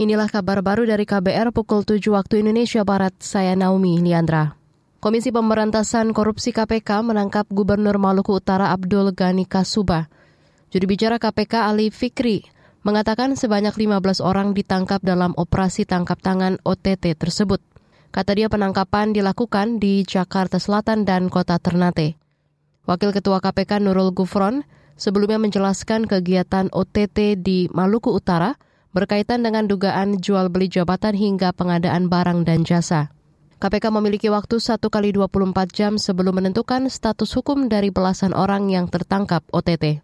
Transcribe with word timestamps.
Inilah 0.00 0.32
kabar 0.32 0.64
baru 0.64 0.88
dari 0.88 1.04
KBR 1.04 1.52
pukul 1.52 1.84
7 1.84 2.00
waktu 2.16 2.40
Indonesia 2.40 2.80
Barat. 2.88 3.12
Saya 3.20 3.52
Naomi 3.52 4.00
Liandra. 4.00 4.56
Komisi 4.96 5.28
Pemberantasan 5.28 6.16
Korupsi 6.16 6.56
KPK 6.56 7.04
menangkap 7.04 7.44
Gubernur 7.52 8.00
Maluku 8.00 8.32
Utara 8.32 8.72
Abdul 8.72 9.12
Ghani 9.12 9.44
Kasuba. 9.44 10.08
Juru 10.72 10.88
bicara 10.88 11.20
KPK 11.20 11.68
Ali 11.68 11.92
Fikri 11.92 12.48
mengatakan 12.80 13.36
sebanyak 13.36 13.76
15 13.76 14.24
orang 14.24 14.56
ditangkap 14.56 15.04
dalam 15.04 15.36
operasi 15.36 15.84
tangkap 15.84 16.16
tangan 16.24 16.56
OTT 16.64 17.20
tersebut. 17.20 17.60
Kata 18.08 18.32
dia 18.32 18.48
penangkapan 18.48 19.12
dilakukan 19.12 19.84
di 19.84 20.08
Jakarta 20.08 20.56
Selatan 20.56 21.04
dan 21.04 21.28
Kota 21.28 21.60
Ternate. 21.60 22.16
Wakil 22.88 23.12
Ketua 23.12 23.44
KPK 23.44 23.84
Nurul 23.84 24.16
Gufron 24.16 24.64
sebelumnya 24.96 25.36
menjelaskan 25.36 26.08
kegiatan 26.08 26.72
OTT 26.72 27.36
di 27.36 27.68
Maluku 27.68 28.16
Utara– 28.16 28.56
berkaitan 28.90 29.46
dengan 29.46 29.70
dugaan 29.70 30.18
jual 30.18 30.50
beli 30.50 30.66
jabatan 30.66 31.14
hingga 31.14 31.54
pengadaan 31.54 32.10
barang 32.10 32.42
dan 32.46 32.66
jasa. 32.66 33.14
KPK 33.60 33.92
memiliki 33.92 34.32
waktu 34.32 34.56
1 34.56 34.80
kali 34.88 35.12
24 35.12 35.52
jam 35.68 36.00
sebelum 36.00 36.40
menentukan 36.40 36.88
status 36.88 37.36
hukum 37.36 37.68
dari 37.68 37.92
belasan 37.92 38.32
orang 38.32 38.72
yang 38.72 38.88
tertangkap 38.88 39.44
OTT. 39.52 40.00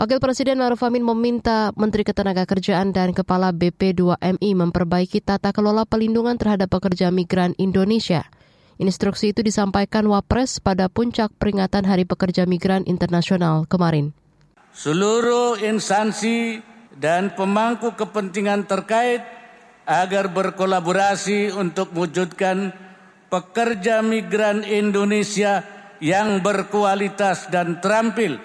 Wakil 0.00 0.24
Presiden 0.24 0.56
Maruf 0.56 0.80
Amin 0.80 1.04
meminta 1.04 1.68
Menteri 1.76 2.00
Ketenagakerjaan 2.00 2.96
dan 2.96 3.12
Kepala 3.12 3.52
BP2MI 3.52 4.50
memperbaiki 4.56 5.20
tata 5.20 5.52
kelola 5.52 5.84
pelindungan 5.84 6.40
terhadap 6.40 6.72
pekerja 6.72 7.12
migran 7.12 7.52
Indonesia. 7.60 8.24
Instruksi 8.80 9.36
itu 9.36 9.44
disampaikan 9.44 10.08
Wapres 10.08 10.64
pada 10.64 10.88
puncak 10.88 11.28
peringatan 11.36 11.84
Hari 11.84 12.08
Pekerja 12.08 12.48
Migran 12.48 12.88
Internasional 12.88 13.68
kemarin. 13.68 14.16
Seluruh 14.72 15.60
instansi 15.60 16.71
dan 16.96 17.32
pemangku 17.32 17.96
kepentingan 17.96 18.68
terkait 18.68 19.24
agar 19.86 20.30
berkolaborasi 20.30 21.52
untuk 21.52 21.90
mewujudkan 21.92 22.70
pekerja 23.32 24.04
migran 24.04 24.62
Indonesia 24.62 25.64
yang 26.02 26.42
berkualitas 26.42 27.48
dan 27.48 27.78
terampil, 27.78 28.38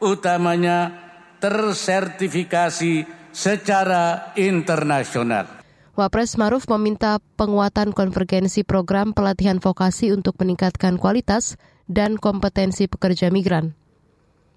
utamanya 0.00 0.94
tersertifikasi 1.42 3.04
secara 3.34 4.34
internasional. 4.38 5.60
Wapres 5.98 6.38
Maruf 6.40 6.64
meminta 6.70 7.20
penguatan 7.36 7.92
konvergensi 7.92 8.64
program 8.64 9.12
pelatihan 9.12 9.60
vokasi 9.60 10.14
untuk 10.14 10.38
meningkatkan 10.40 10.96
kualitas 10.96 11.60
dan 11.90 12.16
kompetensi 12.16 12.86
pekerja 12.86 13.28
migran. 13.28 13.79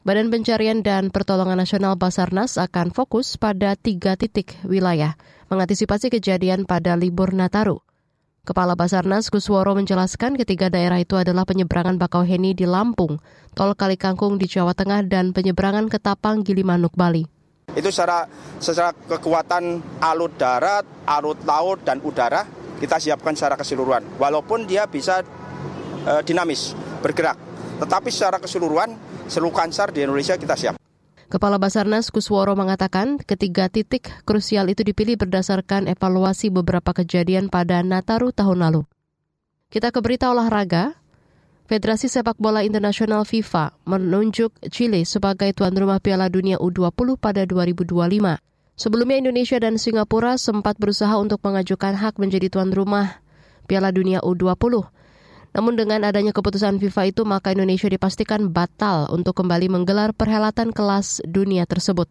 Badan 0.03 0.27
Pencarian 0.27 0.83
dan 0.83 1.15
Pertolongan 1.15 1.63
Nasional 1.63 1.95
Basarnas 1.95 2.59
akan 2.59 2.91
fokus 2.91 3.39
pada 3.39 3.79
tiga 3.79 4.19
titik 4.19 4.59
wilayah 4.67 5.15
mengantisipasi 5.47 6.11
kejadian 6.11 6.67
pada 6.67 6.99
libur 6.99 7.31
Nataru. 7.31 7.79
Kepala 8.43 8.75
Basarnas 8.75 9.31
Kusworo 9.31 9.71
menjelaskan 9.79 10.35
ketiga 10.35 10.67
daerah 10.67 10.99
itu 10.99 11.15
adalah 11.15 11.47
penyeberangan 11.47 11.95
Bakauheni 11.95 12.51
di 12.51 12.67
Lampung, 12.67 13.23
Tol 13.55 13.79
Kalikangkung 13.79 14.35
di 14.35 14.43
Jawa 14.43 14.75
Tengah, 14.75 15.07
dan 15.07 15.31
penyeberangan 15.31 15.87
Ketapang 15.87 16.43
Gilimanuk, 16.43 16.91
Bali. 16.99 17.23
Itu 17.71 17.88
secara, 17.88 18.27
secara 18.59 18.91
kekuatan 18.91 19.79
alut 20.03 20.35
darat, 20.35 20.83
alut 21.07 21.39
laut, 21.47 21.79
dan 21.88 22.03
udara 22.03 22.43
kita 22.75 22.99
siapkan 22.99 23.39
secara 23.39 23.55
keseluruhan. 23.55 24.19
Walaupun 24.19 24.67
dia 24.67 24.83
bisa 24.83 25.23
e, 26.03 26.19
dinamis, 26.27 26.75
bergerak. 26.99 27.52
Tetapi 27.81 28.09
secara 28.13 28.38
keseluruhan 28.38 28.93
seluruh 29.25 29.55
kansar 29.55 29.89
di 29.89 30.05
Indonesia 30.05 30.38
kita 30.38 30.53
siap. 30.53 30.75
Kepala 31.33 31.57
Basarnas 31.57 32.13
Kusworo 32.13 32.53
mengatakan 32.53 33.17
ketiga 33.17 33.66
titik 33.66 34.05
krusial 34.21 34.69
itu 34.69 34.85
dipilih 34.85 35.17
berdasarkan 35.17 35.89
evaluasi 35.89 36.53
beberapa 36.53 36.94
kejadian 36.94 37.49
pada 37.49 37.81
Nataru 37.81 38.29
tahun 38.29 38.61
lalu. 38.61 38.81
Kita 39.73 39.89
ke 39.89 39.97
berita 40.05 40.29
olahraga. 40.29 40.94
Federasi 41.66 42.05
Sepak 42.05 42.38
Bola 42.38 42.61
Internasional 42.61 43.25
FIFA 43.25 43.73
menunjuk 43.90 44.53
Chile 44.69 45.07
sebagai 45.09 45.50
tuan 45.57 45.73
rumah 45.73 45.97
Piala 45.97 46.29
Dunia 46.29 46.61
U20 46.61 47.17
pada 47.17 47.47
2025. 47.50 47.97
Sebelumnya 48.78 49.17
Indonesia 49.17 49.57
dan 49.57 49.81
Singapura 49.81 50.38
sempat 50.38 50.78
berusaha 50.78 51.17
untuk 51.17 51.41
mengajukan 51.41 51.97
hak 51.97 52.22
menjadi 52.22 52.53
tuan 52.53 52.69
rumah 52.69 53.23
Piala 53.66 53.90
Dunia 53.90 54.22
U20. 54.22 54.85
Namun 55.53 55.78
dengan 55.78 56.02
adanya 56.02 56.34
keputusan 56.34 56.81
FIFA 56.81 57.14
itu 57.14 57.22
maka 57.30 57.53
Indonesia 57.53 57.86
dipastikan 57.86 58.50
batal 58.50 59.06
untuk 59.14 59.38
kembali 59.38 59.69
menggelar 59.69 60.12
perhelatan 60.18 60.74
kelas 60.74 61.22
dunia 61.30 61.69
tersebut. 61.69 62.09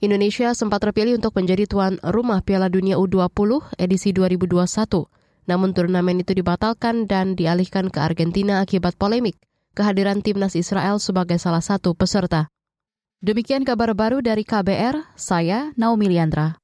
Indonesia 0.00 0.56
sempat 0.56 0.80
terpilih 0.80 1.20
untuk 1.20 1.36
menjadi 1.36 1.68
tuan 1.68 2.00
rumah 2.00 2.40
Piala 2.40 2.72
Dunia 2.72 2.96
U20 2.96 3.76
edisi 3.76 4.16
2021. 4.16 4.64
Namun 5.44 5.76
turnamen 5.76 6.24
itu 6.24 6.32
dibatalkan 6.32 7.04
dan 7.04 7.36
dialihkan 7.36 7.92
ke 7.92 8.00
Argentina 8.00 8.64
akibat 8.64 8.96
polemik 8.96 9.36
kehadiran 9.74 10.24
timnas 10.24 10.58
Israel 10.58 10.98
sebagai 10.98 11.38
salah 11.38 11.62
satu 11.62 11.94
peserta. 11.94 12.50
Demikian 13.20 13.68
kabar 13.68 13.92
baru 13.92 14.24
dari 14.24 14.48
KBR, 14.48 15.12
saya 15.12 15.76
Naomi 15.76 16.08
Liandra. 16.08 16.56